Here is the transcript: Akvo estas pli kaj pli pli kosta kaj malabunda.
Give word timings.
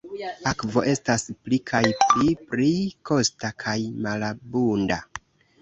Akvo 0.51 0.81
estas 0.93 1.25
pli 1.49 1.59
kaj 1.71 1.83
pli 2.05 2.33
pli 2.53 2.71
kosta 3.11 3.55
kaj 3.65 3.77
malabunda. 4.07 5.03